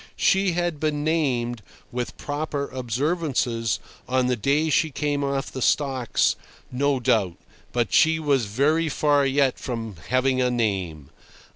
She 0.17 0.53
had 0.53 0.79
been 0.79 1.03
named, 1.03 1.61
with 1.91 2.17
proper 2.17 2.67
observances, 2.69 3.79
on 4.09 4.25
the 4.25 4.35
day 4.35 4.71
she 4.71 4.89
came 4.89 5.23
off 5.23 5.51
the 5.51 5.61
stocks, 5.61 6.35
no 6.71 6.99
doubt, 6.99 7.37
but 7.71 7.93
she 7.93 8.17
was 8.17 8.45
very 8.47 8.89
far 8.89 9.27
yet 9.27 9.59
from 9.59 9.97
"having 10.09 10.41
a 10.41 10.49
name." 10.49 11.11